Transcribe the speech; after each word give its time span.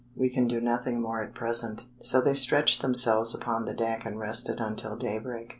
We 0.15 0.31
can 0.31 0.47
do 0.47 0.59
nothing 0.59 0.99
more 0.99 1.21
at 1.21 1.35
present." 1.35 1.85
So 2.01 2.21
they 2.21 2.33
stretched 2.33 2.81
themselves 2.81 3.35
upon 3.35 3.65
the 3.65 3.75
deck 3.75 4.03
and 4.03 4.17
rested 4.17 4.59
until 4.59 4.95
daybreak. 4.95 5.49